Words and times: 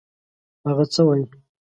هغه 0.67 0.85
څه 0.93 1.01
وايي. 1.07 1.25